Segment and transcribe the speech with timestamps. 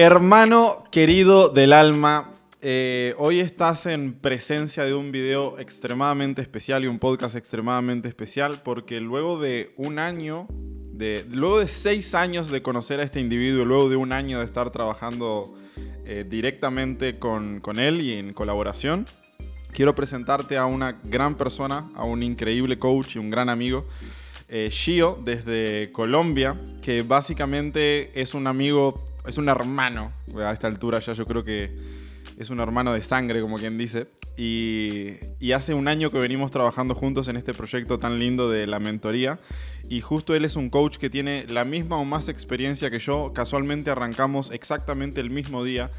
[0.00, 2.30] Hermano querido del alma,
[2.62, 8.62] eh, hoy estás en presencia de un video extremadamente especial y un podcast extremadamente especial
[8.62, 10.46] porque luego de un año,
[10.92, 14.44] de, luego de seis años de conocer a este individuo, luego de un año de
[14.44, 15.54] estar trabajando
[16.04, 19.04] eh, directamente con, con él y en colaboración,
[19.72, 23.84] quiero presentarte a una gran persona, a un increíble coach y un gran amigo
[24.50, 30.98] eh, Shio desde Colombia, que básicamente es un amigo, es un hermano, a esta altura
[30.98, 34.06] ya yo creo que es un hermano de sangre, como quien dice,
[34.36, 35.16] y,
[35.52, 39.40] hace un año que venimos trabajando juntos en este proyecto tan lindo de la mentoría,
[39.88, 43.32] y justo él es un coach que tiene la misma o más experiencia que yo,
[43.34, 45.90] casualmente arrancamos exactamente el mismo día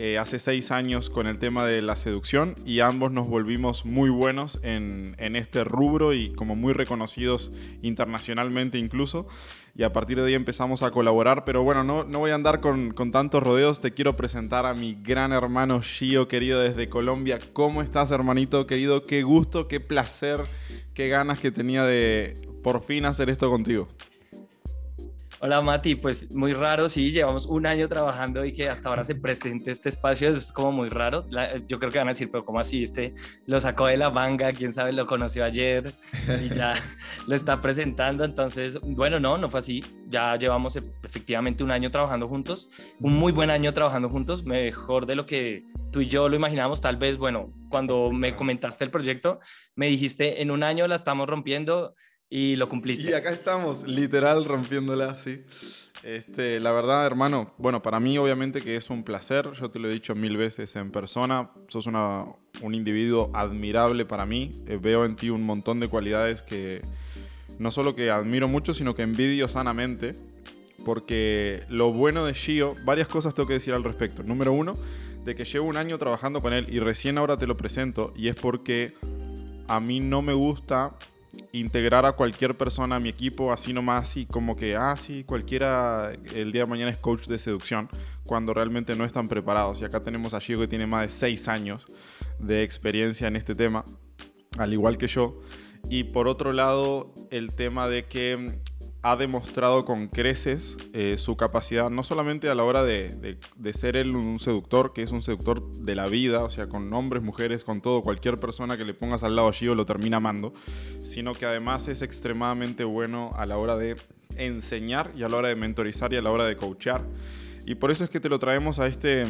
[0.00, 4.10] eh, hace seis años con el tema de la seducción y ambos nos volvimos muy
[4.10, 7.50] buenos en, este rubro y como muy reconocidos
[7.82, 9.26] internacionalmente incluso.
[9.74, 12.60] Y a partir de ahí empezamos a colaborar, pero bueno, no, no voy a andar
[12.60, 17.40] con, con tantos rodeos, te quiero presentar a mi gran hermano Shio, querido desde Colombia.
[17.52, 19.04] ¿Cómo estás, hermanito querido?
[19.04, 20.44] Qué gusto, qué placer,
[20.94, 23.88] qué ganas que tenía de por fin hacer esto contigo.
[25.40, 29.14] Hola Mati, pues muy raro, sí, llevamos un año trabajando y que hasta ahora se
[29.14, 31.26] presente este espacio, es como muy raro.
[31.68, 32.82] yo creo que van a decir, pero ¿cómo así?
[32.82, 33.14] Este
[33.46, 35.94] lo sacó de la manga, quién sabe, lo conoció ayer
[36.42, 36.74] y ya
[37.28, 38.24] lo está presentando.
[38.24, 39.84] Entonces, bueno, no, no fue así.
[40.08, 45.14] Ya llevamos efectivamente un año trabajando juntos, un muy buen año trabajando juntos, mejor de
[45.14, 46.80] lo que tú y yo lo imaginábamos.
[46.80, 49.38] Tal vez, bueno, cuando me comentaste el proyecto,
[49.76, 51.94] me dijiste, en un año la estamos rompiendo
[52.30, 53.10] y lo cumpliste.
[53.10, 55.42] Y acá estamos, literal rompiéndola, sí.
[56.02, 59.88] Este, la verdad, hermano, bueno, para mí obviamente que es un placer, yo te lo
[59.88, 62.24] he dicho mil veces en persona, sos una,
[62.62, 66.82] un individuo admirable para mí, eh, veo en ti un montón de cualidades que
[67.58, 70.14] no solo que admiro mucho, sino que envidio sanamente,
[70.84, 74.22] porque lo bueno de Shio, varias cosas tengo que decir al respecto.
[74.22, 74.76] Número uno,
[75.24, 78.28] de que llevo un año trabajando con él y recién ahora te lo presento, y
[78.28, 78.94] es porque
[79.66, 80.94] a mí no me gusta
[81.52, 86.12] integrar a cualquier persona a mi equipo así nomás y como que, ah, sí, cualquiera
[86.34, 87.88] el día de mañana es coach de seducción,
[88.24, 89.80] cuando realmente no están preparados.
[89.80, 91.86] Y acá tenemos a Chico que tiene más de seis años
[92.38, 93.84] de experiencia en este tema,
[94.58, 95.40] al igual que yo.
[95.88, 98.60] Y por otro lado, el tema de que
[99.02, 103.38] ha demostrado con creces eh, su capacidad, no solamente a la hora de,
[103.72, 107.22] ser él un seductor, que es un seductor de la vida, o sea, con hombres,
[107.22, 110.52] mujeres, con todo, cualquier persona que le pongas al lado a Gio lo termina amando,
[111.02, 113.96] sino que además es extremadamente bueno a la hora de
[114.36, 117.04] enseñar y a la hora de mentorizar y a la hora de coachar.
[117.66, 119.24] Y por eso es que te lo traemos a este,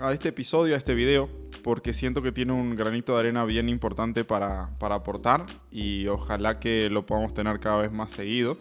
[0.00, 1.28] a este episodio, a este video,
[1.62, 6.58] porque siento que tiene un granito de arena bien importante para, para aportar y ojalá
[6.58, 8.58] que lo podamos tener cada vez más seguido.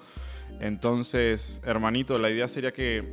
[0.59, 3.03] Entonces, hermanito, la idea sería que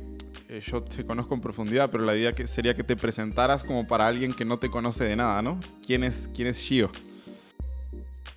[0.49, 3.87] eh, yo te conozco en profundidad, pero la idea que sería que te presentaras como
[3.87, 5.59] para alguien que no te conoce de nada, ¿no?
[5.85, 6.91] ¿Quién es, quién es Shio?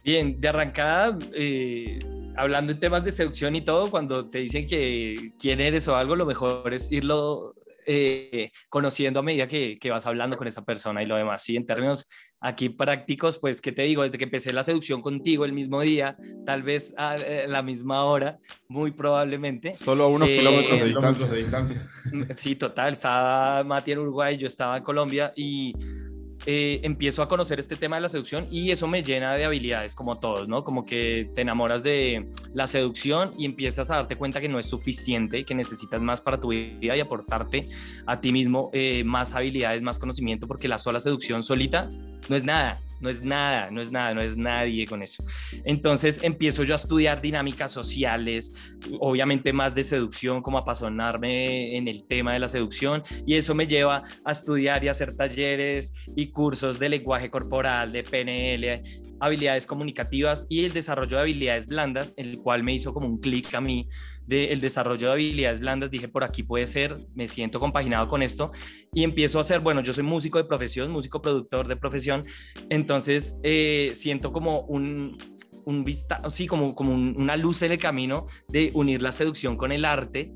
[0.05, 1.99] Bien, de arrancada, eh,
[2.37, 6.17] hablando en temas de seducción y todo, cuando te dicen que quién eres o algo,
[6.17, 7.55] lo mejor es irlo
[7.87, 11.43] eh, conociendo a medida que, vas hablando con esa persona y lo demás.
[11.43, 12.07] Sí, en términos
[12.41, 14.03] aquí prácticos, pues, ¿qué te digo?
[14.03, 16.17] Desde que empecé la seducción contigo el mismo día,
[16.47, 18.39] tal vez a eh, la misma hora,
[18.69, 19.75] muy probablemente.
[19.75, 21.27] Solo a unos eh, kilómetros de distancia.
[21.27, 21.89] de distancia.
[22.31, 22.93] Sí, total.
[22.93, 25.73] Estaba Mati en Uruguay, yo estaba en Colombia y
[26.47, 29.95] eh, empiezo a conocer este tema de la seducción y eso me llena de habilidades
[29.95, 30.65] como todos, ¿no?
[30.65, 34.67] Como que te enamoras de la seducción y empiezas a darte cuenta que no es
[34.67, 37.69] suficiente, que necesitas más para tu vida y aportarte
[38.07, 41.89] a ti mismo eh, más habilidades, más conocimiento, porque la sola seducción solita
[42.29, 45.25] no es nada no es nada, no es nada, no es nadie con eso.
[45.65, 52.07] Entonces empiezo yo a estudiar dinámicas sociales, obviamente más de seducción, como apasionarme en el
[52.07, 56.79] tema de la seducción, y eso me lleva a estudiar y hacer talleres y cursos
[56.79, 58.83] de lenguaje corporal, de PNL,
[59.21, 63.55] habilidades comunicativas y el desarrollo de habilidades blandas, el cual me hizo como un clic
[63.55, 63.89] a mí
[64.27, 68.53] del desarrollo de habilidades blandas, dije, por aquí puede ser, me siento compaginado con esto
[68.93, 72.25] y empiezo a hacer, bueno, yo soy músico de profesión, músico productor de profesión,
[72.71, 75.19] entonces eh, siento como un,
[75.65, 79.73] un vista, sí, como, como una luz en el camino de unir la seducción con
[79.73, 80.33] el arte,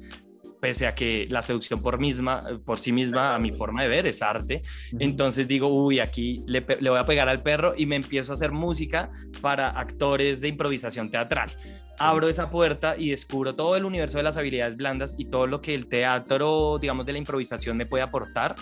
[0.61, 4.06] pese a que la seducción por, misma, por sí misma, a mi forma de ver,
[4.06, 4.62] es arte.
[4.99, 8.35] Entonces digo, uy, aquí le, le, voy a pegar al perro y me empiezo a
[8.35, 9.11] hacer música
[9.41, 11.50] para actores de improvisación teatral.
[11.98, 15.60] Abro esa puerta y descubro todo el universo de las habilidades blandas y todo lo
[15.60, 18.54] que el teatro, digamos, de la improvisación me puede aportar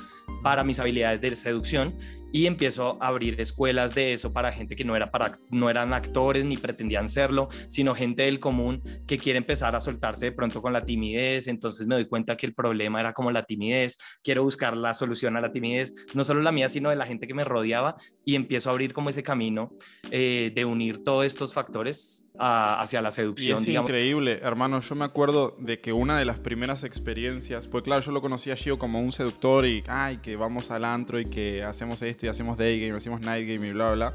[0.43, 1.95] para mis habilidades de seducción
[2.35, 5.95] y empiezo a abrir escuelas de eso para gente que no, era para, no eran
[5.95, 10.61] actores ni pretendían serlo, sino gente del común que quiere empezar a soltarse de pronto
[10.61, 11.47] con la timidez.
[11.47, 13.99] Entonces me doy cuenta que el problema era como la timidez.
[14.25, 17.29] Quiero buscar la solución a la timidez, no solo la mía, sino de la gente
[17.29, 17.95] que me rodeaba
[18.25, 19.71] y empiezo a abrir como ese camino
[20.11, 23.61] eh, de unir todos estos factores hacia la seducción.
[23.61, 24.81] Y es increíble, hermano.
[24.81, 28.51] Yo me acuerdo de que una de las primeras experiencias, pues claro, yo lo conocí
[28.51, 32.24] a Gio como un seductor y, ay, que vamos al antro y que hacemos esto
[32.25, 34.15] y hacemos day game, hacemos night game y bla, bla, bla.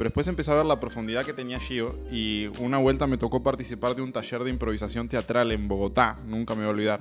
[0.00, 3.42] Pero después empecé a ver la profundidad que tenía Gio y una vuelta me tocó
[3.42, 7.00] participar de un taller de improvisación teatral en Bogotá, nunca me voy a olvidar.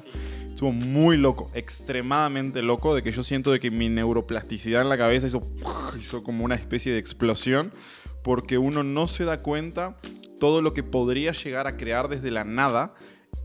[0.49, 4.97] Estuvo muy loco, extremadamente loco, de que yo siento de que mi neuroplasticidad en la
[4.97, 5.41] cabeza hizo,
[5.97, 7.71] hizo como una especie de explosión,
[8.21, 9.95] porque uno no se da cuenta
[10.37, 12.93] todo lo que podría llegar a crear desde la nada.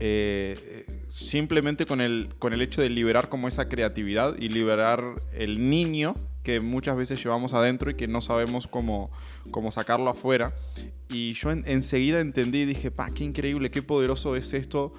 [0.01, 5.69] Eh, simplemente con el, con el hecho de liberar como esa creatividad y liberar el
[5.69, 6.15] niño
[6.45, 9.09] que muchas veces llevamos adentro y que no sabemos cómo,
[9.51, 10.53] cómo sacarlo afuera.
[11.09, 14.93] Y yo enseguida entendí y dije, pa, qué increíble, qué poderoso es esto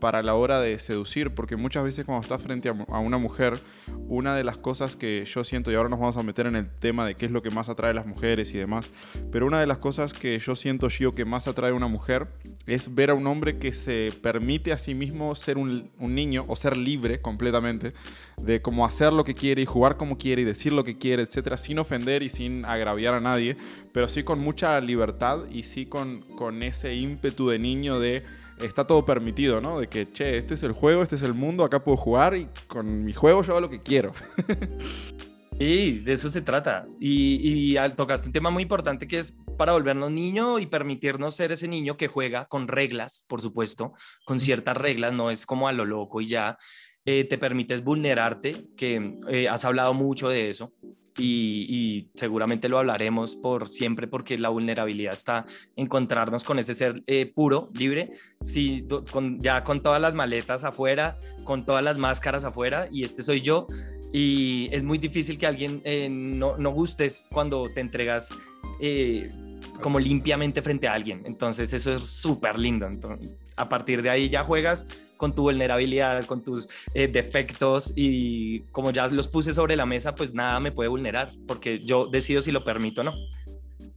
[0.00, 3.60] para la hora de seducir, porque muchas veces cuando estás frente a, una mujer,
[4.08, 6.70] una de las cosas que yo siento, y ahora nos vamos a meter en el
[6.70, 8.90] tema de qué es lo que más atrae a las mujeres y demás,
[9.32, 12.28] pero una de las cosas que yo siento, Gio, que más atrae a una mujer
[12.66, 16.44] es ver a un hombre que se permite a sí mismo ser un, un niño
[16.48, 17.92] o ser libre completamente,
[18.36, 21.22] de cómo hacer lo que quiere y jugar como quiere y decir lo que quiere,
[21.22, 23.56] etcétera, sin ofender y sin agraviar a nadie,
[23.92, 28.22] pero sí con mucha libertad y sí con, con ese ímpetu de niño de
[28.60, 29.80] está todo permitido, ¿no?
[29.80, 32.48] De que, che, este es el juego, este es el mundo, acá puedo jugar y
[32.66, 34.12] con mi juego yo hago lo que quiero.
[35.58, 36.86] Sí, de eso se trata.
[37.00, 41.50] Y, y tocaste un tema muy importante que es para volvernos niño y permitirnos ser
[41.50, 43.92] ese niño que juega con reglas, por supuesto,
[44.24, 46.58] con ciertas reglas, no es como a lo loco y ya.
[47.04, 50.72] Eh, te permites vulnerarte, que eh, has hablado mucho de eso,
[51.18, 55.46] y, seguramente lo hablaremos por siempre porque la vulnerabilidad está
[55.76, 61.18] encontrarnos con ese ser eh, puro, libre, sí, con, ya con todas las maletas afuera,
[61.44, 63.66] con todas las máscaras afuera y este soy yo.
[64.12, 68.30] Y es muy difícil que alguien eh, no, no, gustes cuando te entregas
[68.80, 69.30] eh,
[69.82, 71.22] como limpiamente frente a alguien.
[71.26, 72.86] Entonces eso es súper lindo.
[72.86, 74.86] Entonces, a partir de ahí ya juegas
[75.18, 80.14] con tu vulnerabilidad, con tus eh, defectos y como ya los puse sobre la mesa,
[80.14, 83.14] pues nada me puede vulnerar porque yo decido si lo permito o no.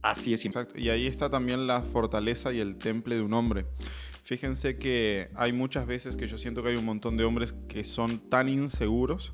[0.02, 0.44] Así es.
[0.44, 0.78] Exacto.
[0.78, 3.64] Y ahí está también la fortaleza y el temple de un hombre.
[4.24, 7.84] Fíjense que hay muchas veces que yo siento que hay un montón de hombres que
[7.84, 9.32] son tan inseguros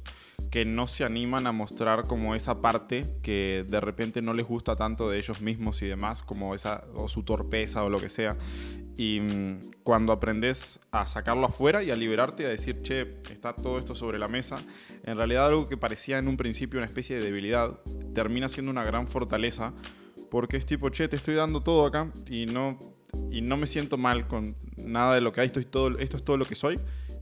[0.51, 4.77] que no se animan a mostrar como esa parte que de repente no les gusta
[4.77, 8.37] tanto de ellos mismos y demás, como esa o su torpeza o lo que sea.
[8.99, 13.79] Y mm, cuando aprendes a sacarlo afuera y a liberarte a decir, che, está todo
[13.79, 14.57] esto sobre la mesa,
[15.05, 17.79] en realidad algo que parecía en un principio una especie de debilidad,
[18.13, 19.73] termina siendo una gran fortaleza,
[20.31, 22.77] porque es tipo, che, te estoy dando todo acá y no,
[23.31, 26.17] y no me siento mal con nada de lo que hay, esto es todo, esto
[26.17, 26.81] es todo lo que soy.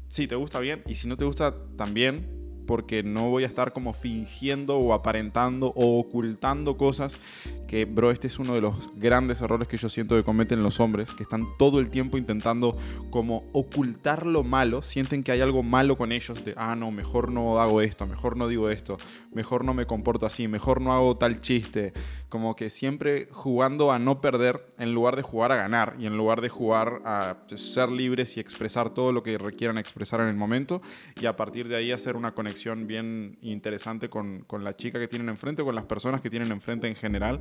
[0.09, 3.73] Si te gusta bien y si no te gusta también, porque no voy a estar
[3.73, 7.19] como fingiendo o aparentando o ocultando cosas
[7.67, 10.81] que, bro, este es uno de los grandes errores que yo siento que cometen los
[10.81, 12.77] hombres, que están todo el tiempo intentando
[13.11, 17.31] como ocultar lo malo, sienten que hay algo malo con ellos, de, ah, no, mejor
[17.31, 18.99] no hago esto, mejor no digo esto,
[19.33, 21.93] mejor no me comporto así, mejor no hago tal chiste,
[22.29, 26.17] como que siempre jugando a no perder en lugar de jugar a ganar y en
[26.17, 30.37] lugar de jugar a ser libres y expresar todo lo que requieran expresar en el
[30.37, 30.83] momento
[31.21, 32.56] y a partir de ahí hacer una conexión
[32.87, 36.89] bien interesante con, con, la chica que tienen enfrente, con las personas que tienen enfrente
[36.89, 37.39] en general,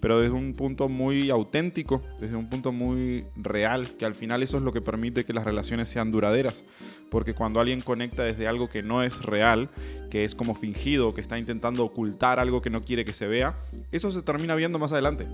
[0.00, 4.58] pero desde un punto muy auténtico, desde un punto muy real, que al final eso
[4.58, 6.64] es lo que permite que las relaciones sean duraderas,
[7.10, 9.70] porque cuando alguien conecta desde algo que no es real,
[10.10, 13.56] que es como fingido, que está intentando ocultar algo que no quiere que se vea,
[13.92, 15.26] eso se termina viendo más adelante.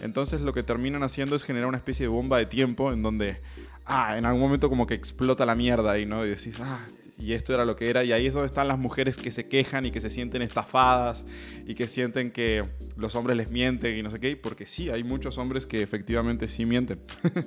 [0.00, 3.40] Entonces lo que terminan haciendo es generar una especie de bomba de tiempo en donde,
[3.86, 6.80] ah, en algún momento como que explota la mierda y no y decís, ah,
[7.22, 8.02] y esto era lo que era.
[8.02, 11.24] Y ahí es donde están las mujeres que se quejan y que se sienten estafadas
[11.66, 12.64] y que sienten que
[12.96, 16.48] los hombres les mienten y no sé qué, porque sí, hay muchos hombres que efectivamente
[16.48, 17.00] sí mienten.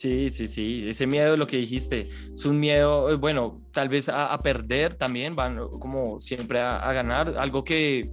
[0.00, 4.08] Sí, sí, sí, ese miedo, lo que dijiste, es un miedo, eh, bueno, tal vez
[4.08, 7.36] a, perder también, van como siempre a, ganar.
[7.36, 8.10] Algo que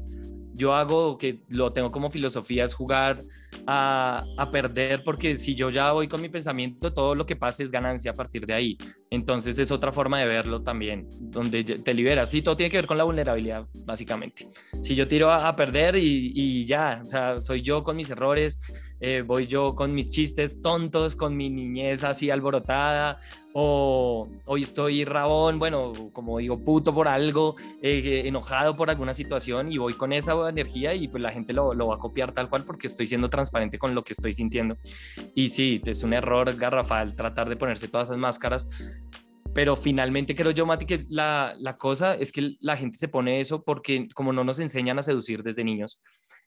[0.53, 3.23] yo hago, que lo tengo como filosofía, es jugar
[3.67, 7.71] a, perder, porque si yo ya voy con mi pensamiento, todo lo que pase es
[7.71, 8.77] ganancia a partir de ahí.
[9.11, 12.29] Entonces es otra forma de verlo también, donde te liberas.
[12.29, 14.47] Sí, todo tiene que ver con la vulnerabilidad, básicamente.
[14.81, 18.09] Si yo tiro a, a perder y, y, ya, o sea, soy yo con mis
[18.09, 18.57] errores,
[18.99, 23.19] eh, voy yo con mis chistes tontos, con mi niñez así alborotada,
[23.53, 29.71] o hoy estoy rabón, bueno, como digo, puto por algo, eh, enojado por alguna situación
[29.71, 32.49] y voy con esa energía y pues la gente lo, lo, va a copiar tal
[32.49, 34.77] cual porque estoy siendo transparente con lo que estoy sintiendo.
[35.33, 38.69] Y sí, es un error garrafal tratar de ponerse todas esas máscaras.
[39.53, 43.39] Pero finalmente creo yo, Mati, que la, la cosa es que la gente se pone
[43.39, 45.99] eso porque como no nos enseñan a seducir desde niños,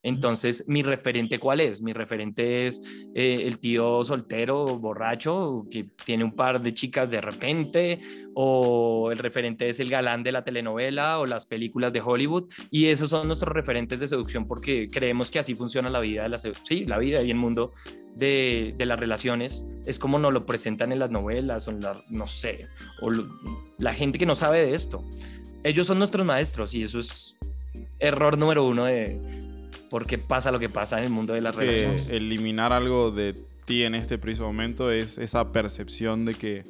[0.03, 1.83] entonces, ¿mi referente cuál es?
[1.83, 2.83] Mi referente es
[3.15, 8.01] eh, el tío soltero, borracho, que tiene un par de chicas de repente,
[8.35, 12.87] o el referente es el galán de la telenovela o las películas de Hollywood, y
[12.87, 16.39] esos son nuestros referentes de seducción porque creemos que así funciona la vida de la
[16.39, 17.73] sí, la vida y el mundo
[18.17, 22.03] de, de, las relaciones, es como nos lo presentan en las novelas, o en la,
[22.09, 22.69] no sé,
[23.03, 23.11] o
[23.79, 25.05] la gente que no sabe de esto.
[25.63, 27.39] Ellos son nuestros maestros y eso es
[27.99, 29.50] error número uno de,
[29.91, 32.11] por qué pasa lo que pasa en el mundo de las relaciones.
[32.11, 33.35] Eliminar algo de
[33.67, 36.65] ti en este preciso momento es esa percepción de que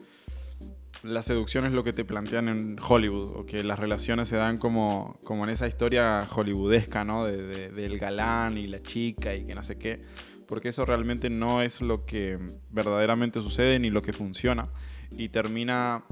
[1.02, 4.58] la seducción es lo que te plantean en Hollywood, o que las relaciones se dan
[4.58, 7.26] como, como en esa historia hollywoodesca, ¿no?
[7.26, 10.02] De, del galán y la chica y que no sé qué,
[10.46, 12.38] porque eso realmente no es lo que
[12.70, 14.68] verdaderamente sucede ni lo que funciona,
[15.10, 16.04] y termina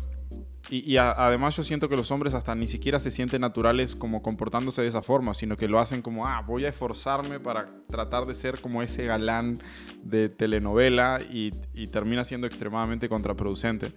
[0.70, 4.82] y, además yo siento que los hombres hasta ni siquiera se sienten naturales como comportándose
[4.82, 8.34] de esa forma, sino que lo hacen como, ah, voy a esforzarme para tratar de
[8.34, 9.62] ser como ese galán
[10.02, 11.52] de telenovela y,
[11.90, 13.92] termina siendo extremadamente contraproducente.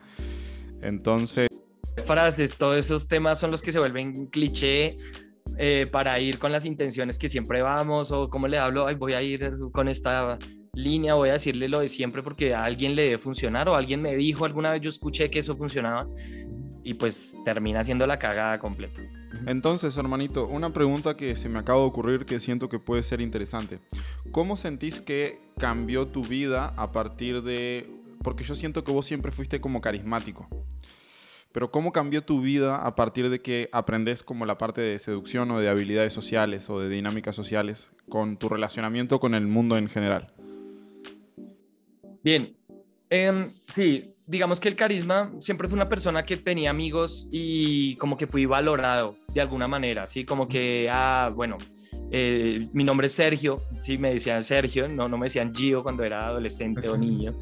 [0.82, 1.50] Entonces...
[2.06, 4.96] Frases, todos esos temas son los que se vuelven cliché
[5.58, 9.12] eh, para ir con las intenciones que siempre vamos o como le hablo, Ay, voy
[9.12, 10.40] a ir con esta
[10.74, 14.02] línea, voy a decirle lo de siempre porque a alguien le debe funcionar o alguien
[14.02, 16.08] me dijo alguna vez yo escuché que eso funcionaba
[16.84, 19.02] y pues termina siendo la cagada completa.
[19.46, 23.22] Entonces, hermanito, una pregunta que se me acaba de ocurrir que siento que puede ser
[23.22, 23.80] interesante.
[24.32, 27.90] ¿Cómo sentís que cambió tu vida a partir de...
[28.24, 30.48] Porque yo siento que vos siempre fuiste como carismático.
[31.52, 35.52] Pero ¿cómo cambió tu vida a partir de que aprendes como la parte de seducción
[35.52, 39.88] o de habilidades sociales o de dinámicas sociales con tu relacionamiento con el mundo en
[39.88, 40.34] general?
[42.24, 42.56] Bien,
[43.10, 48.18] em, sí, digamos que el carisma siempre fue una persona que tenía amigos y como
[48.18, 50.24] que fui valorado de alguna manera, ¿sí?
[50.24, 51.58] Como que, ah, bueno,
[52.12, 56.04] eh, mi nombre es Sergio, sí, me decían Sergio, no, no me decían Gio cuando
[56.04, 57.34] era adolescente o niño.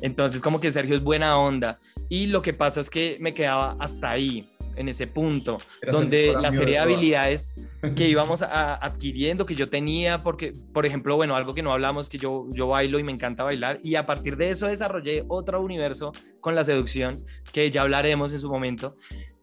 [0.00, 1.78] Entonces, como que Sergio es buena onda.
[2.08, 5.58] Y lo que pasa es que me quedaba hasta ahí en ese punto,
[5.90, 7.54] donde la serie de habilidades
[7.96, 12.18] que íbamos adquiriendo, que yo tenía, porque, por ejemplo, bueno, algo que no hablamos, que
[12.18, 16.12] yo, yo bailo y me encanta bailar, y a partir de eso desarrollé otro universo
[16.40, 18.96] con la seducción, que ya hablaremos en su momento,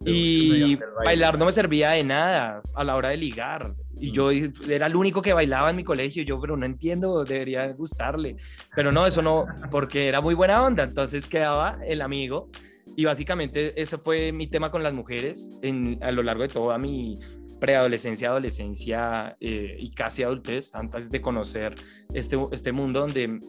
[0.06, 3.74] y bailar no me servía de nada a la hora de ligar.
[4.00, 6.24] Y yo era el único que bailaba en mi colegio.
[6.24, 8.36] Yo, pero no entiendo, debería gustarle.
[8.76, 10.84] Pero no, eso no, porque era muy buena onda.
[10.84, 12.50] Entonces quedaba el amigo
[12.96, 16.78] y básicamente ese fue mi tema con las mujeres en, a lo largo de toda
[16.78, 17.20] mi
[17.60, 21.76] preadolescencia, adolescencia eh, y casi adultez, antes de conocer
[22.14, 23.40] este, este mundo donde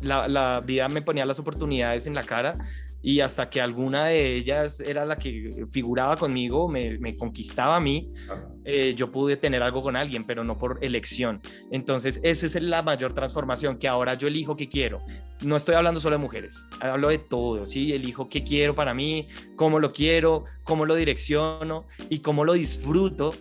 [0.00, 2.56] la, vida me ponía las oportunidades en la cara
[3.02, 8.12] y hasta que alguna de ellas era la que figuraba conmigo, me conquistaba a mí,
[8.70, 11.40] eh, yo pude tener algo con alguien, pero no por elección.
[11.70, 15.00] Entonces, esa es la mayor transformación, que ahora yo elijo qué quiero.
[15.40, 17.94] No estoy hablando solo de mujeres, hablo de todo, ¿sí?
[17.94, 23.32] Elijo qué quiero para mí, cómo lo quiero, cómo lo direcciono y cómo lo disfruto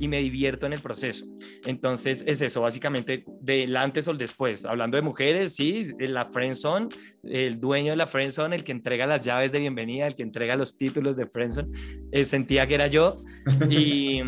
[0.00, 1.26] y me divierto en el proceso.
[1.66, 4.64] Entonces es eso, básicamente del antes o el después.
[4.64, 6.88] Hablando de mujeres, sí, la friendzone,
[7.22, 10.56] el dueño de la friendzone, el que entrega las llaves de bienvenida, el que entrega
[10.56, 11.68] los títulos de friendzone,
[12.10, 13.16] eh, sentía que era yo.
[13.70, 14.20] Y,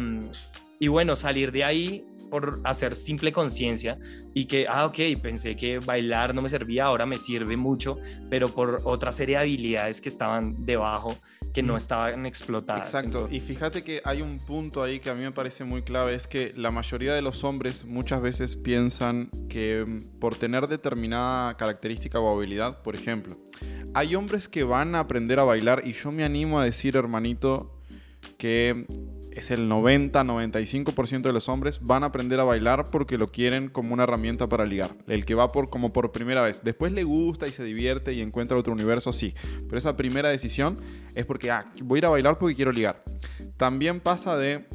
[0.78, 3.98] y bueno, salir de ahí por hacer simple conciencia
[4.32, 7.98] y que, ah, ok, pensé que bailar no me servía, ahora me sirve mucho,
[8.30, 11.18] pero por otra serie de habilidades que estaban debajo
[11.52, 12.86] que no estaban explotadas.
[12.86, 16.14] Exacto, y fíjate que hay un punto ahí que a mí me parece muy clave,
[16.14, 21.54] es que la mayoría de los hombres muchas veces piensan que mm, por tener determinada
[21.58, 23.36] característica o habilidad, por ejemplo,
[23.92, 27.78] hay hombres que van a aprender a bailar y yo me animo a decir, hermanito,
[28.38, 28.86] que
[29.34, 33.94] es el 90-95% de los hombres van a aprender a bailar porque lo quieren como
[33.94, 34.94] una herramienta para ligar.
[35.06, 36.62] El que va por como por primera vez.
[36.62, 39.34] Después le gusta y se divierte y encuentra otro universo, sí.
[39.66, 40.78] Pero esa primera decisión
[41.14, 43.02] es porque, ah, voy a ir a bailar porque quiero ligar.
[43.56, 44.66] También pasa de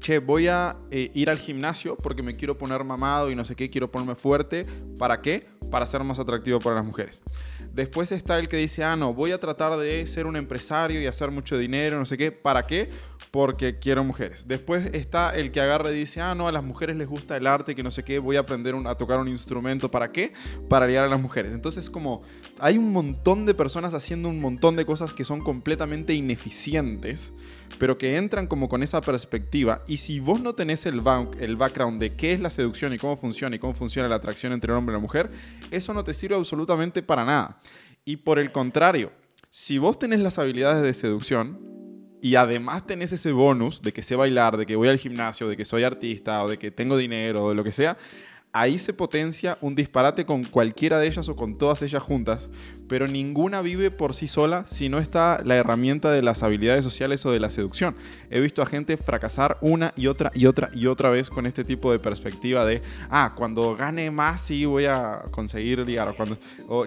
[0.00, 3.56] che, voy a eh, ir al gimnasio porque me quiero poner mamado y no sé
[3.56, 4.66] qué, quiero ponerme fuerte.
[4.98, 5.48] ¿Para qué?
[5.70, 7.22] Para ser más atractivo para las mujeres.
[7.72, 11.06] Después está el que dice, ah, no, voy a tratar de ser un empresario y
[11.06, 12.30] hacer mucho dinero, no sé qué.
[12.32, 12.88] ¿Para qué?
[13.36, 14.48] Porque quiero mujeres.
[14.48, 17.46] Después está el que agarra y dice, ah, no, a las mujeres les gusta el
[17.46, 19.90] arte, que no sé qué, voy a aprender a tocar un instrumento.
[19.90, 20.32] ¿Para qué?
[20.70, 21.52] Para ligar a las mujeres.
[21.52, 22.22] Entonces, como
[22.58, 27.34] hay un montón de personas haciendo un montón de cosas que son completamente ineficientes,
[27.78, 29.82] pero que entran como con esa perspectiva.
[29.86, 31.02] Y si vos no tenés el,
[31.38, 34.54] el background de qué es la seducción y cómo funciona y cómo funciona la atracción
[34.54, 35.30] entre el hombre y la mujer,
[35.70, 37.60] eso no te sirve absolutamente para nada.
[38.02, 39.12] Y por el contrario,
[39.50, 41.65] si vos tenés las habilidades de seducción
[42.26, 45.56] y además tenés ese bonus de que sé bailar, de que voy al gimnasio, de
[45.56, 47.96] que soy artista o de que tengo dinero o de lo que sea,
[48.58, 52.48] ahí se potencia un disparate con cualquiera de ellas o con todas ellas juntas,
[52.88, 57.26] pero ninguna vive por sí sola si no está la herramienta de las habilidades sociales
[57.26, 57.96] o de la seducción.
[58.30, 61.64] He visto a gente fracasar una y otra y otra y otra vez con este
[61.64, 66.38] tipo de perspectiva de, ah, cuando gane más sí voy a conseguir ligar, o cuando,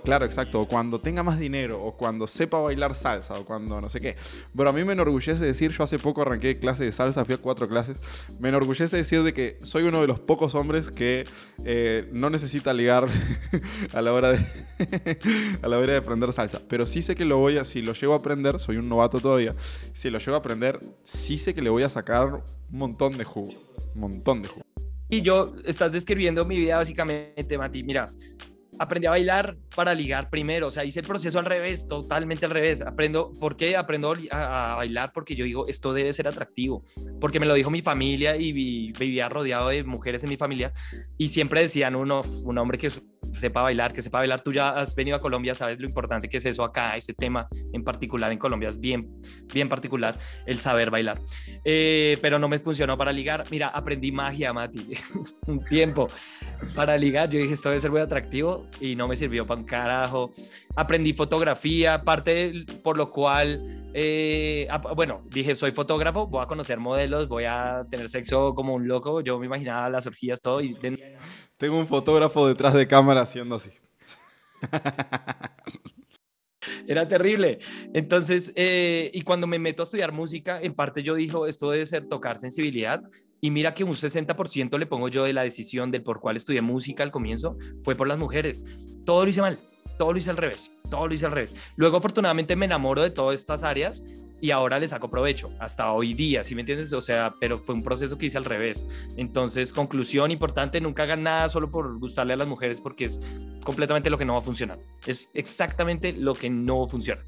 [0.03, 3.89] claro, exacto, o cuando tenga más dinero, o cuando sepa bailar salsa, o cuando no
[3.89, 4.15] sé qué.
[4.55, 7.37] Pero a mí me enorgullece decir, yo hace poco arranqué clase de salsa, fui a
[7.37, 7.99] cuatro clases,
[8.39, 11.25] me enorgullece decir de que soy uno de los pocos hombres que
[11.65, 13.07] eh, no necesita ligar
[13.93, 14.39] a la hora de
[15.61, 16.61] a la hora de aprender salsa.
[16.67, 19.19] Pero sí sé que lo voy a, si lo llego a aprender, soy un novato
[19.19, 19.55] todavía,
[19.93, 23.23] si lo llego a aprender, sí sé que le voy a sacar un montón de
[23.23, 23.51] jugo.
[23.95, 24.63] Un montón de jugo.
[25.09, 27.83] Y yo, estás describiendo mi vida básicamente, Mati.
[27.83, 28.13] Mira,
[28.79, 32.51] aprendí a bailar para ligar primero, o sea, hice el proceso al revés, totalmente al
[32.51, 32.81] revés.
[32.81, 35.11] Aprendo, ¿por qué aprendo a, bailar?
[35.13, 36.83] Porque yo digo, esto debe ser atractivo,
[37.19, 40.71] porque me lo dijo mi familia y vivía rodeado de mujeres en mi familia
[41.17, 42.89] y siempre decían, uno, un hombre que
[43.33, 46.37] sepa bailar, que sepa bailar, tú ya has venido a Colombia, sabes lo importante que
[46.37, 49.09] es eso acá, ese tema en particular en Colombia es bien,
[49.53, 51.19] bien particular, el saber bailar.
[51.65, 53.43] Eh, pero no me funcionó para ligar.
[53.51, 54.93] Mira, aprendí magia, Mati,
[55.47, 56.09] un tiempo
[56.75, 57.29] para ligar.
[57.29, 60.31] Yo dije, esto debe ser muy atractivo y no me sirvió para un carajo.
[60.75, 67.27] Aprendí fotografía, parte por lo cual, eh, bueno, dije, soy fotógrafo, voy a conocer modelos,
[67.27, 69.21] voy a tener sexo como un loco.
[69.21, 70.61] Yo me imaginaba las orgías, todo.
[70.61, 70.75] Y...
[71.57, 73.71] Tengo un fotógrafo detrás de cámara haciendo así.
[76.87, 77.59] Era terrible.
[77.93, 81.85] Entonces, eh, y cuando me meto a estudiar música, en parte yo dijo, esto debe
[81.85, 83.01] ser tocar sensibilidad.
[83.41, 86.61] Y mira que un 60% le pongo yo de la decisión de por cuál estudié
[86.61, 88.63] música al comienzo, fue por las mujeres.
[89.05, 89.59] Todo lo hice mal,
[89.97, 91.55] todo lo hice al revés, todo lo hice al revés.
[91.75, 94.03] Luego, afortunadamente, me enamoro de todas estas áreas
[94.41, 96.93] y ahora le saco provecho hasta hoy día, ¿sí me entiendes?
[96.93, 98.87] O sea, pero fue un proceso que hice al revés.
[99.17, 103.19] Entonces, conclusión importante, nunca hagan nada solo por gustarle a las mujeres porque es
[103.63, 104.79] completamente lo que no va a funcionar.
[105.05, 107.21] Es exactamente lo que no funciona.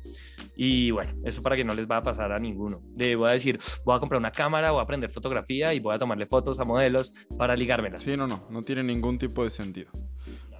[0.56, 2.82] Y bueno, eso para que no les va a pasar a ninguno.
[2.96, 5.96] De, voy a decir, voy a comprar una cámara, voy a aprender fotografía y voy
[5.96, 8.04] a tomarle fotos a modelos para ligármelas.
[8.04, 9.92] Sí, no, no, no tiene ningún tipo de sentido.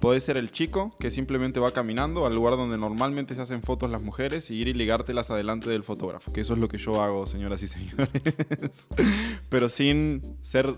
[0.02, 3.88] Puede ser el chico que simplemente va caminando al lugar donde normalmente se hacen fotos
[3.88, 7.00] las mujeres y ir y ligártelas adelante del fotógrafo, que eso es lo que yo
[7.00, 8.88] hago, señoras y señores.
[9.48, 10.74] Pero sin ser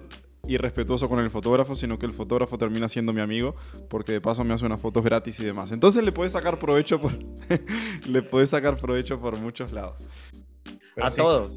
[0.46, 3.56] irrespetuoso con el fotógrafo, sino que el fotógrafo termina siendo mi amigo,
[3.88, 5.72] porque de paso me hace unas fotos gratis y demás.
[5.72, 7.18] Entonces le puedes sacar provecho por,
[8.06, 10.02] le puedes sacar provecho por muchos lados.
[11.00, 11.50] a todo.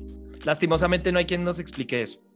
[0.46, 2.27] Lastimosamente no hay quien nos explique eso.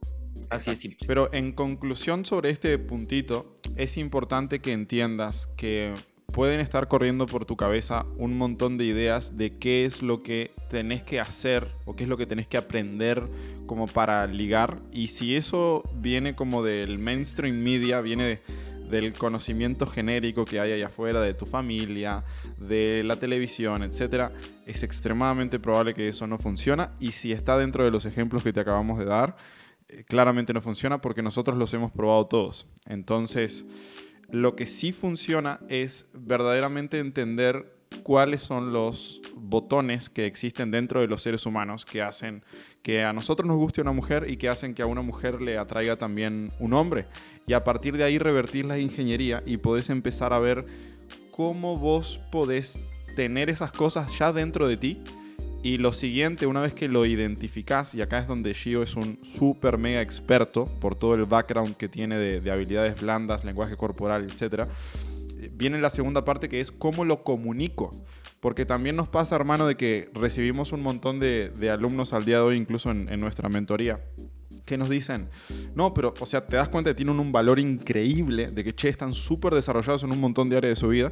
[0.51, 1.07] Así es simple.
[1.07, 5.93] Pero en conclusión sobre este puntito, es importante que entiendas que
[6.31, 10.51] pueden estar corriendo por tu cabeza un montón de ideas de qué es lo que
[10.69, 13.23] tenés que hacer o qué es lo que tenés que aprender
[13.65, 14.79] como para ligar.
[14.91, 18.41] Y si eso viene como del mainstream media, viene
[18.89, 22.25] del conocimiento genérico que hay allá afuera de tu familia,
[22.57, 24.31] de la televisión, etc.,
[24.65, 26.91] es extremadamente probable que eso no funciona.
[26.99, 29.37] Y si está dentro de los ejemplos que te acabamos de dar,
[30.07, 32.67] claramente no funciona porque nosotros los hemos probado todos.
[32.87, 33.65] Entonces,
[34.29, 41.07] lo que sí funciona es verdaderamente entender cuáles son los botones que existen dentro de
[41.07, 42.43] los seres humanos que hacen
[42.81, 45.57] que a nosotros nos guste una mujer y que hacen que a una mujer le
[45.57, 47.05] atraiga también un hombre.
[47.45, 50.65] Y a partir de ahí revertir la ingeniería y podés empezar a ver
[51.31, 52.79] cómo vos podés
[53.15, 55.03] tener esas cosas ya dentro de ti
[55.63, 59.19] y lo siguiente, una vez que lo identificas, y acá es donde Shio es un
[59.23, 64.67] super mega experto por todo el background que tiene de, habilidades blandas, lenguaje corporal, etc.,
[65.53, 67.91] viene la segunda parte que es cómo lo comunico.
[68.39, 72.41] Porque también nos pasa, hermano, de que recibimos un montón de, alumnos al día de
[72.41, 74.03] hoy, incluso en, nuestra mentoría,
[74.65, 75.29] que nos dicen,
[75.75, 78.89] no, pero, o sea, te das cuenta que tienen un valor increíble, de que, che,
[78.89, 81.11] están súper desarrollados en un montón de áreas de su vida,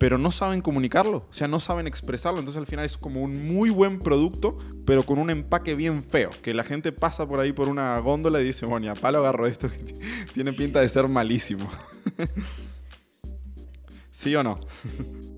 [0.00, 2.38] pero no saben comunicarlo, o sea, no saben expresarlo.
[2.38, 6.30] Entonces al final es como un muy buen producto, pero con un empaque bien feo,
[6.40, 9.46] que la gente pasa por ahí por una góndola y dice, bueno, ya palo agarro
[9.46, 9.76] esto, que
[10.32, 11.68] tiene pinta de ser malísimo.
[14.10, 14.58] ¿Sí o no?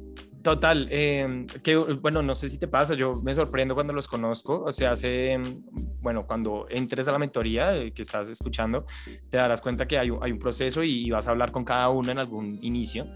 [0.43, 4.65] Total, em, que bueno, no sé si te pasa, yo me sorprendo cuando los conozco,
[4.65, 5.63] o sea, hace, em,
[6.01, 8.85] bueno, cuando entres a la mentoría eh, que estás escuchando,
[9.31, 11.91] te darás cuenta que hay un, hay un proceso y, vas a hablar con cada
[11.91, 13.07] uno en algún inicio.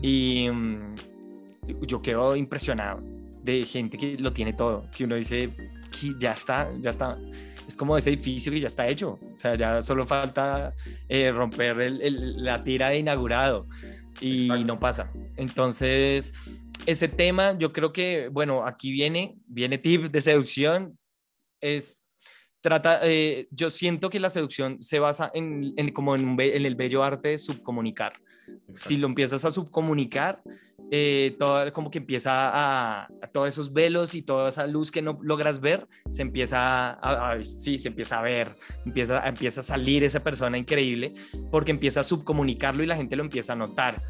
[0.00, 0.94] Y em,
[1.82, 3.02] yo quedo impresionado
[3.42, 5.50] de gente que lo tiene todo, que uno dice,
[5.90, 7.18] que ya está, ya está.
[7.66, 10.74] Es como ese edificio que ya está hecho, o sea, ya solo falta
[11.08, 13.66] eh, romper la tira de inaugurado
[14.20, 15.10] y no pasa.
[15.36, 16.32] Entonces,
[16.86, 20.98] ese tema, yo creo que, bueno, aquí viene, viene tip de seducción,
[21.60, 22.02] es,
[22.60, 27.02] trata, eh, yo siento que la seducción se basa en, como en, en, el bello
[27.02, 28.14] arte de subcomunicar.
[28.74, 30.42] Si lo empiezas a subcomunicar,
[30.94, 35.18] eh, todo, como que empieza a, todos esos velos y toda esa luz que no
[35.22, 40.22] logras ver, se empieza a, sí, se empieza a ver, empieza, empieza a salir esa
[40.22, 41.14] persona increíble,
[41.50, 44.02] porque empieza a subcomunicarlo y la gente lo empieza a notar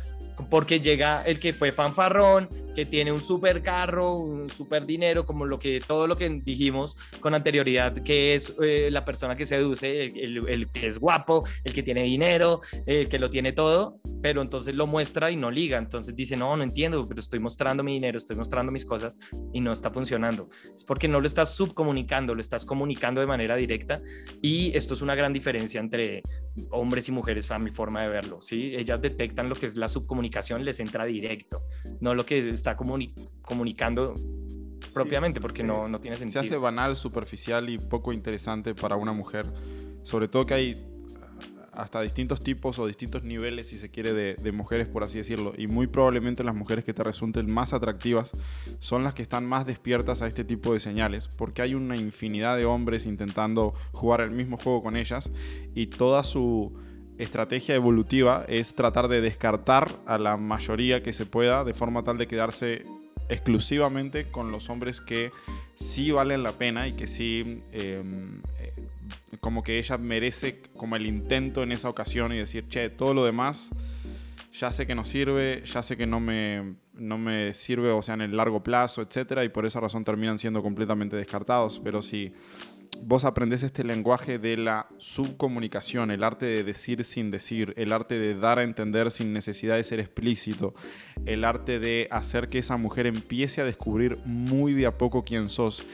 [0.51, 5.45] porque llega el que fue fanfarrón, que tiene un super carro, un super dinero, como
[5.45, 10.05] lo que todo lo que dijimos con anterioridad, que es eh, la persona que seduce,
[10.05, 14.75] el, que es guapo, el que tiene dinero, el que lo tiene todo, pero entonces
[14.75, 15.79] lo muestra y no liga.
[15.79, 19.19] Entonces dice, no, no entiendo, pero estoy mostrando mi dinero, estoy mostrando mis cosas
[19.53, 20.49] y no está funcionando.
[20.75, 24.01] Es porque no lo estás subcomunicando, lo estás comunicando de manera directa
[24.41, 26.23] y esto es una gran diferencia entre
[26.71, 28.41] hombres y mujeres para mi forma de verlo.
[28.41, 28.75] ¿sí?
[28.77, 31.63] Ellas detectan lo que es la subcomunicación, les entra directo,
[32.01, 34.15] no lo que está comunicando
[34.93, 36.43] propiamente, porque no, no tiene sentido.
[36.43, 39.47] Se hace banal, superficial y poco interesante para una mujer.
[40.03, 40.87] Sobre todo que hay
[41.73, 45.55] hasta distintos tipos o distintos niveles, si se quiere, de, de, mujeres, por así decirlo.
[45.57, 48.33] Y muy probablemente las mujeres que te resulten más atractivas
[48.79, 52.57] son las que están más despiertas a este tipo de señales, porque hay una infinidad
[52.57, 55.31] de hombres intentando jugar el mismo juego con ellas
[55.75, 56.73] y toda su
[57.23, 62.19] estrategia evolutiva es tratar de descartar a la mayoría que se pueda de forma tal
[62.19, 62.85] de quedarse
[63.29, 65.31] exclusivamente con los hombres que
[65.75, 68.73] sí valen la pena y que sí em, eh,
[69.41, 73.25] como que ella merece como el intento en esa ocasión y decir, che, todo lo
[73.25, 73.73] demás
[74.53, 78.15] ya sé que no sirve, ya sé que no me, no me sirve, o sea,
[78.15, 81.81] en el largo plazo, etcétera, y por esa razón terminan siendo completamente descartados.
[81.83, 82.35] Pero si
[83.05, 88.19] vos aprendés este lenguaje de la subcomunicación, el arte de decir sin decir, el arte
[88.19, 90.75] de dar a entender sin necesidad de ser explícito,
[91.27, 95.49] el arte de hacer que esa mujer empiece a descubrir muy de a poco quién
[95.49, 95.85] sos,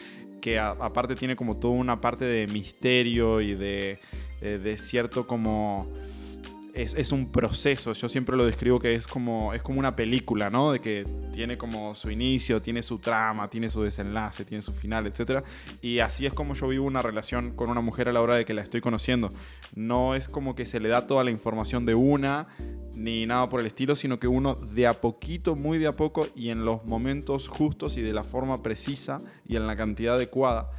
[0.41, 3.99] que aparte tiene como toda una parte de misterio y de,
[4.41, 5.87] eh, de cierto como
[6.83, 7.93] es, un proceso.
[7.93, 10.73] Yo siempre lo describo que es como, es como una película, ¿no?
[10.73, 15.07] De que tiene como su inicio, tiene su trama, tiene su desenlace, tiene su final,
[15.07, 15.43] etc.
[15.83, 18.45] Y así es como yo vivo una relación con una mujer a la hora de
[18.45, 19.33] que la estoy conociendo.
[19.75, 22.47] No es como que se le da toda la información de una,
[22.95, 26.29] ni nada por el estilo, sino que uno de a poquito, muy de a poco
[26.37, 30.71] y en los momentos justos y de la forma precisa y en la cantidad adecuada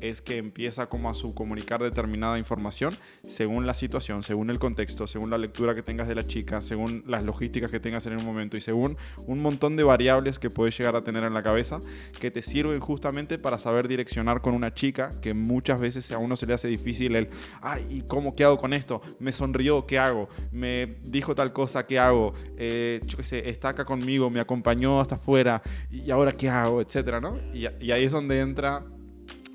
[0.00, 5.30] es que empieza como a subcomunicar determinada información según la situación, según el contexto, según
[5.30, 8.56] la lectura que tengas de la chica, según las logísticas que tengas en un momento
[8.56, 11.80] y según un montón de variables que puedes llegar a tener en la cabeza
[12.20, 16.36] que te sirven justamente para saber direccionar con una chica que muchas veces a uno
[16.36, 17.28] se le hace difícil el,
[17.60, 19.00] ay, ¿y cómo qué hago con esto?
[19.18, 20.28] Me sonrió, ¿qué hago?
[20.52, 22.34] Me dijo tal cosa, ¿qué hago?
[22.56, 26.80] Eh, yo qué conmigo, me acompañó hasta afuera y ahora ¿qué hago?
[26.80, 27.38] Etcétera, ¿no?
[27.52, 28.84] y ahí es donde entra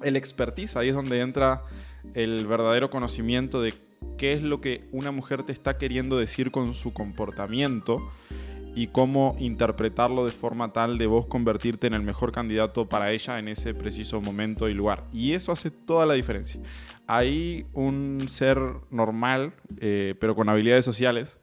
[0.04, 1.64] el expertise, ahí es donde entra
[2.14, 3.74] el verdadero conocimiento de
[4.18, 8.12] qué es lo que una mujer te está queriendo decir con su comportamiento
[8.74, 13.38] y cómo interpretarlo de forma tal de vos convertirte en el mejor candidato para ella
[13.38, 15.06] en ese preciso momento y lugar.
[15.12, 16.62] Y eso hace toda la diferencia.
[17.08, 18.60] Hay un ser
[18.90, 21.38] normal, eh, pero con habilidades sociales,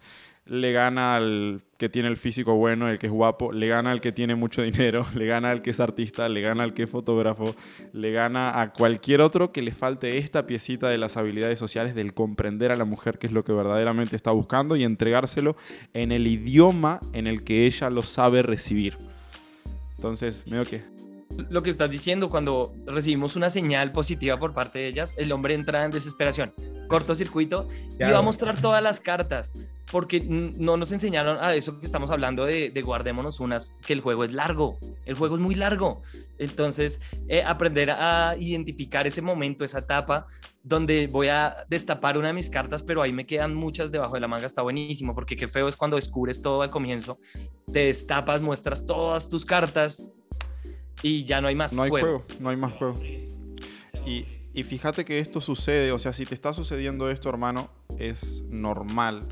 [0.48, 4.00] le gana al que tiene el físico bueno, el que es guapo, le gana al
[4.00, 6.90] que tiene mucho dinero, le gana al que es artista, le gana al que es
[6.90, 7.54] fotógrafo,
[7.92, 12.14] le gana a cualquier otro que le falte esta piecita de las habilidades sociales del
[12.14, 15.56] comprender a la mujer que es lo que verdaderamente está buscando y entregárselo
[15.94, 18.96] en el idioma en el que ella lo sabe recibir.
[19.96, 20.97] Entonces, medio que
[21.48, 25.54] lo que estás diciendo, cuando recibimos una señal positiva por parte de ellas, el hombre
[25.54, 26.52] entra en desesperación
[26.88, 29.54] cortocircuito y va a mostrar todas las cartas
[29.92, 34.24] porque no nos enseñaron a eso que estamos hablando de, guardémonos unas, que el juego
[34.24, 36.02] es largo, el juego es muy largo.
[36.38, 40.26] Entonces, eh, aprender a identificar ese momento, esa etapa,
[40.62, 44.20] donde voy a destapar una de mis cartas, pero ahí me quedan muchas debajo de
[44.20, 47.18] la manga, está buenísimo, porque qué feo es cuando descubres todo al comienzo,
[47.72, 50.14] te destapas, muestras todas tus cartas
[51.02, 52.24] y ya no hay más no hay juego.
[52.40, 53.00] No hay más juego.
[54.06, 58.42] Y, y fíjate que esto sucede, o sea, si te está sucediendo esto, hermano, es
[58.48, 59.28] normal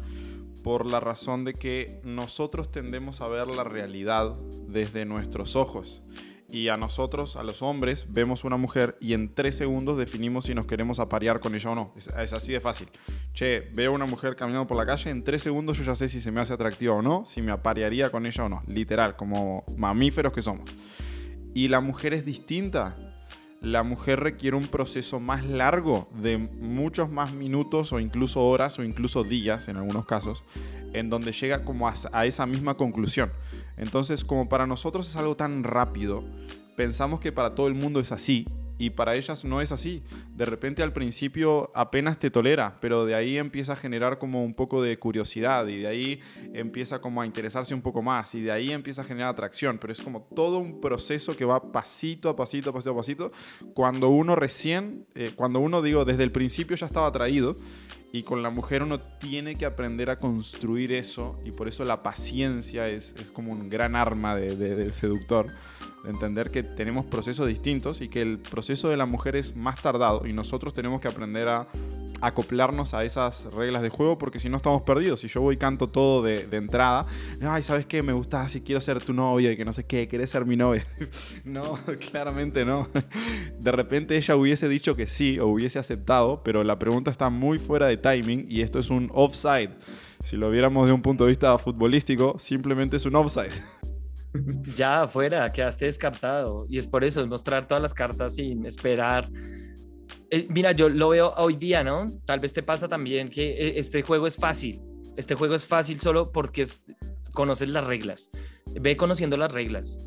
[0.67, 4.35] por la razón de que nosotros tendemos a ver la realidad
[4.67, 6.03] desde nuestros ojos.
[6.49, 10.55] Y a nosotros, a los hombres, vemos una mujer y en tres segundos definimos si
[10.55, 11.93] nos queremos aparear con ella o no.
[11.97, 12.89] Es, así de fácil.
[13.33, 16.21] Che, veo una mujer caminando por la calle, en tres segundos yo ya sé si
[16.21, 18.63] se me hace atractiva o no, si me aparearía con ella o no.
[18.67, 20.69] Literal, como mamíferos que somos.
[21.57, 22.95] Y la mujer es distinta
[23.62, 28.85] la mujer requiere un proceso más largo de muchos más minutos o incluso horas o
[28.85, 30.45] incluso días en algunos casos,
[30.92, 33.33] en donde llega como a, esa misma conclusión.
[33.79, 36.23] Entonces, como para nosotros es algo tan rápido,
[36.77, 38.47] pensamos que para todo el mundo es así
[38.79, 40.03] y para ellas no es así.
[40.35, 44.55] De repente al principio apenas te tolera, pero de ahí empieza a generar como un
[44.55, 46.21] poco de curiosidad y de ahí
[46.53, 49.93] empieza como a interesarse un poco más y de ahí empieza a generar atracción, pero
[49.93, 53.33] es como todo un proceso que va pasito a pasito, pasito a pasito.
[53.75, 57.57] Cuando uno recién, eh, cuando uno digo desde el principio ya estaba atraído
[58.17, 62.03] y con la mujer uno tiene que aprender a construir eso y por eso la
[62.03, 65.49] paciencia es, es como un gran arma del seductor
[66.07, 70.27] entender que tenemos procesos distintos y que el proceso de la mujer es más tardado
[70.27, 71.69] y nosotros tenemos que aprender a
[72.21, 75.21] acoplarnos a esas reglas de juego porque si no estamos perdidos.
[75.21, 77.07] Si yo voy y canto todo de, entrada,
[77.43, 78.03] ay, ¿sabes qué?
[78.03, 80.57] Me gusta si quiero ser tu novia y que no sé qué, ¿querés ser mi
[80.57, 80.85] novia?
[81.45, 81.79] no,
[82.11, 82.89] claramente no.
[83.59, 87.59] De repente ella hubiese dicho que sí o hubiese aceptado, pero la pregunta está muy
[87.59, 89.71] fuera de timing y esto es un offside.
[90.25, 93.53] Si lo viéramos de un punto de vista futbolístico, simplemente es un offside.
[94.77, 96.67] ya afuera, quedaste descartado.
[96.69, 99.31] Y es por eso, es mostrar todas las cartas sin esperar.
[100.31, 102.12] Eh, mira, yo lo veo hoy día, ¿no?
[102.25, 104.81] Tal vez te pasa también que eh, este juego es fácil.
[105.17, 106.67] Este juego es fácil solo porque
[107.33, 108.31] conoces las reglas.
[108.67, 109.99] Ve conociendo las reglas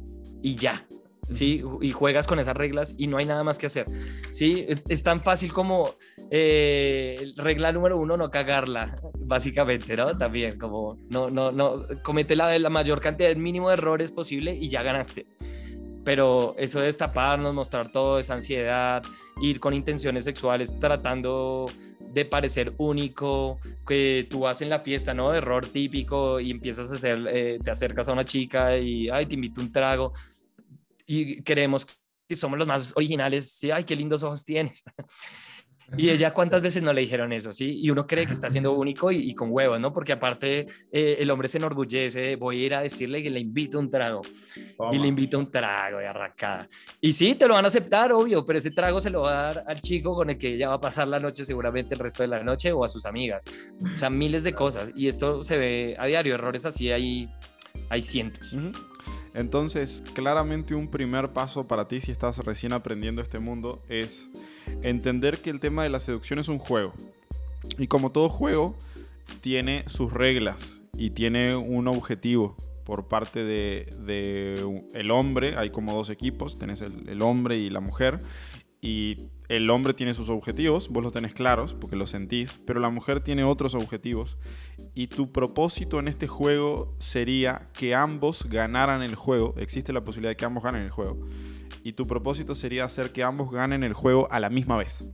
[0.42, 0.86] y ya.
[1.30, 1.64] ¿sí?
[1.82, 3.86] Y juegas con esas reglas y no hay nada más que hacer,
[4.32, 4.66] ¿sí?
[4.88, 5.96] Es tan fácil como
[6.32, 10.18] eh, regla número uno, no cagarla, básicamente, ¿no?
[10.18, 14.56] También, como no, no, no, comete la, la mayor cantidad, el mínimo de errores posible
[14.60, 15.28] y ya ganaste.
[16.10, 19.04] Pero eso de destaparnos, mostrar todo, esa ansiedad,
[19.44, 21.68] ir con intenciones sexuales tratando
[22.00, 25.36] de parecer único, que tú vas en la fiesta, ¿no?
[25.36, 29.36] Error típico y empiezas a hacer, eh, te acercas a una chica y, ay, te
[29.36, 30.12] invito un trago
[31.06, 31.86] y creemos
[32.28, 34.84] que somos los más originales, sí, ay, qué lindos ojos tienes.
[35.98, 37.80] Y ella cuántas veces no le dijeron eso, ¿sí?
[37.80, 39.94] Y uno cree que está siendo único y, con huevos, ¿no?
[39.94, 43.80] Porque aparte eh, el hombre se enorgullece, voy a ir a decirle que le invito
[43.80, 44.22] un trago.
[44.92, 46.70] Y le invito un trago de arrancada.
[47.02, 49.54] Y sí, te lo van a aceptar, obvio, pero ese trago se lo va a
[49.54, 52.24] dar al chico con el que ella va a pasar la noche seguramente el resto
[52.24, 53.46] de la noche o a sus amigas.
[53.94, 54.92] O sea, miles de cosas.
[54.96, 57.30] Y esto se ve a diario, errores así hay,
[57.90, 58.56] hay cientos.
[59.34, 64.30] Entonces, claramente un primer paso para ti si estás recién aprendiendo este mundo es
[64.82, 66.94] entender que el tema de la seducción es un juego.
[67.78, 68.76] Y como todo juego,
[69.42, 75.56] tiene sus reglas y tiene un objetivo por parte de, de el hombre.
[75.58, 78.20] Hay como dos equipos, tenés el, el hombre y la mujer.
[78.82, 82.90] Y el hombre tiene sus objetivos, vos los tenés claros porque los sentís, pero la
[82.90, 84.38] mujer tiene otros objetivos.
[84.96, 89.54] Y tu propósito en este juego sería que ambos ganaran el juego.
[89.58, 91.18] Existe la posibilidad de que ambos ganen el juego.
[91.84, 95.06] Y tu propósito sería hacer que ambos ganen el juego a la misma vez.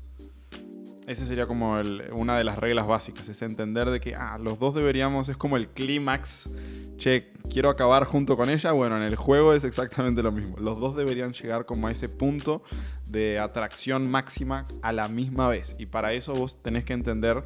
[1.07, 1.79] Esa sería como
[2.13, 5.55] una de las reglas básicas, es entender de que ah, los dos deberíamos, es como
[5.55, 6.49] el clímax,
[6.97, 10.79] che, quiero acabar junto con ella, bueno, en el juego es exactamente lo mismo, los
[10.79, 12.63] dos deberían llegar como a ese punto
[13.05, 15.75] de atracción máxima a la misma vez.
[15.77, 17.43] Y para eso vos tenés que entender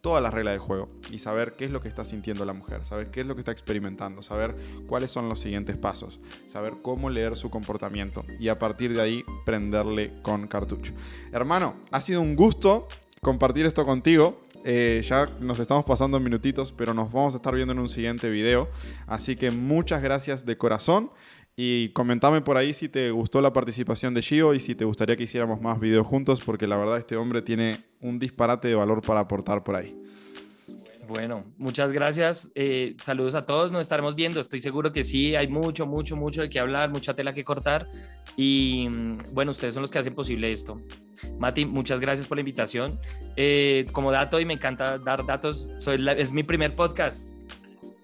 [0.00, 2.84] todas las reglas del juego y saber qué es lo que está sintiendo la mujer,
[2.84, 7.10] saber qué es lo que está experimentando, saber cuáles son los siguientes pasos, saber cómo
[7.10, 10.92] leer su comportamiento y a partir de ahí prenderle con cartucho.
[11.32, 12.88] Hermano, ha sido un gusto
[13.20, 14.40] compartir esto contigo.
[14.62, 17.88] Eh, ya nos estamos pasando en minutitos, pero nos vamos a estar viendo en un
[17.88, 18.68] siguiente video.
[19.06, 21.10] Así que muchas gracias de corazón.
[21.56, 25.16] Y comentame por ahí si te gustó la participación de Gio y si te gustaría
[25.16, 29.02] que hiciéramos más videos juntos, porque la verdad este hombre tiene un disparate de valor
[29.02, 29.94] para aportar por ahí.
[31.10, 32.50] Bueno, muchas gracias.
[32.54, 33.72] Eh, saludos a todos.
[33.72, 34.38] Nos estaremos viendo.
[34.38, 35.34] Estoy seguro que sí.
[35.34, 37.88] Hay mucho, mucho, mucho de qué hablar, mucha tela que cortar.
[38.36, 40.80] Y mm, bueno, ustedes son los que hacen posible esto.
[41.36, 42.96] Mati, muchas gracias por la invitación.
[43.34, 47.40] Eh, como dato, y me encanta dar datos, soy es mi primer podcast.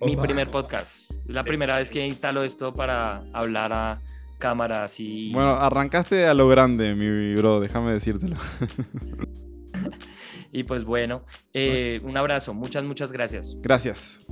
[0.00, 1.10] Mi primer podcast.
[1.26, 4.00] La primera vez que instalo esto para hablar a
[4.38, 5.32] cámaras y...
[5.32, 8.36] Bueno, arrancaste a lo grande, mi bro, déjame decírtelo.
[10.52, 13.56] y pues bueno, eh, un abrazo, muchas, muchas gracias.
[13.62, 14.26] Gracias.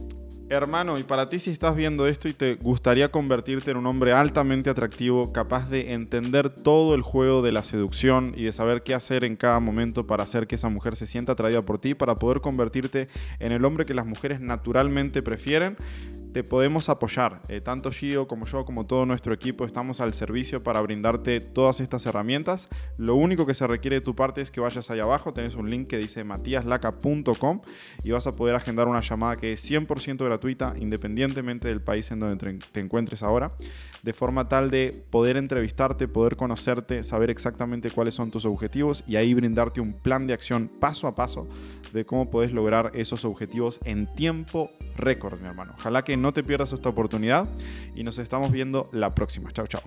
[0.51, 4.13] Hermano, y para ti si estás viendo esto y te gustaría convertirte en un hombre
[4.13, 8.93] altamente atractivo, capaz de entender todo el juego de la seducción y de saber qué
[8.93, 12.17] hacer en cada momento para hacer que esa mujer se sienta atraída por ti, para
[12.17, 15.79] poder convertirte en el hombre que las mujeres naturalmente prefieren,
[16.35, 17.43] te podemos apoyar.
[17.47, 21.79] Eh, tanto Gio como yo, como todo nuestro equipo, estamos al servicio para brindarte todas
[21.79, 22.69] estas herramientas.
[22.99, 25.71] Lo único que se requiere de tu parte es que vayas ahí abajo, tenés un
[25.71, 27.61] link que dice matiaslaca.com
[28.03, 32.19] y vas a poder agendar una llamada que es 100% gratuita, independientemente del país en
[32.19, 33.53] donde te encuentres ahora,
[34.05, 39.17] de forma tal de poder entrevistarte, poder conocerte, saber exactamente cuáles son tus objetivos y
[39.17, 41.49] ahí brindarte un plan de acción paso a paso
[41.95, 45.73] de cómo puedes lograr esos objetivos en tiempo récord, mi hermano.
[45.79, 47.49] Ojalá que no te pierdas esta oportunidad
[47.95, 49.51] y nos estamos viendo la próxima.
[49.53, 49.83] Chao, chao.